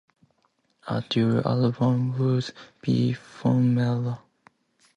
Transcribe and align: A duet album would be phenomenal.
A 0.87 1.03
duet 1.09 1.45
album 1.45 2.17
would 2.17 2.51
be 2.81 3.13
phenomenal. 3.13 4.23